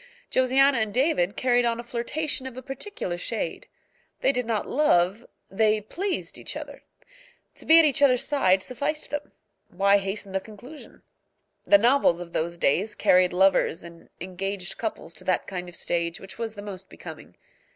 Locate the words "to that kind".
15.13-15.69